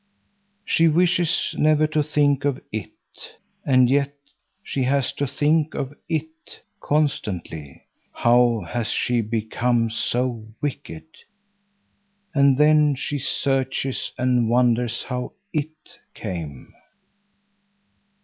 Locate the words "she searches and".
12.95-14.49